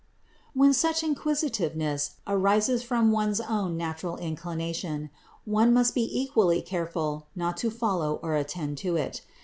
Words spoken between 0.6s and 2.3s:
such inquisitiveness